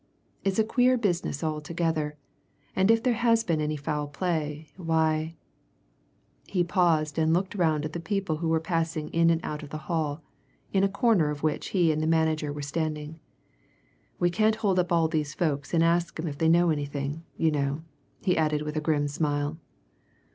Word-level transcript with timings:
It's 0.43 0.57
a 0.57 0.63
queer 0.63 0.97
business 0.97 1.43
altogether, 1.43 2.17
and 2.75 2.89
if 2.89 3.03
there 3.03 3.13
has 3.13 3.43
been 3.43 3.61
any 3.61 3.77
foul 3.77 4.07
play, 4.07 4.71
why" 4.75 5.35
he 6.47 6.63
paused 6.63 7.19
and 7.19 7.35
looked 7.35 7.53
round 7.53 7.85
at 7.85 7.93
the 7.93 7.99
people 7.99 8.37
who 8.37 8.49
were 8.49 8.59
passing 8.59 9.09
in 9.09 9.29
and 9.29 9.39
out 9.43 9.61
of 9.61 9.69
the 9.69 9.77
hall, 9.85 10.23
in 10.73 10.83
a 10.83 10.89
corner 10.89 11.29
of 11.29 11.43
which 11.43 11.67
he 11.67 11.91
and 11.91 12.01
the 12.01 12.07
manager 12.07 12.51
were 12.51 12.63
standing 12.63 13.19
"we 14.17 14.31
can't 14.31 14.55
hold 14.65 14.79
up 14.79 14.91
all 14.91 15.07
these 15.07 15.35
folk 15.35 15.71
and 15.71 15.83
ask 15.83 16.19
'em 16.19 16.27
if 16.27 16.39
they 16.39 16.49
know 16.49 16.71
anything, 16.71 17.23
you 17.37 17.51
know," 17.51 17.83
he 18.23 18.35
added, 18.35 18.63
with 18.63 18.75
a 18.75 18.81
grim 18.81 19.07
smile. 19.07 19.59